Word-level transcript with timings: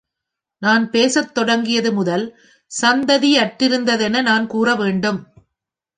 நான் 0.61 0.89
பேசத் 0.89 1.33
தொடங்கியது 1.33 1.91
முதல் 1.93 2.25
சந்தடியற்றிருந்ததென 2.71 4.21
நான் 4.21 4.47
கூற 4.47 4.75
வேண்டும். 4.75 5.19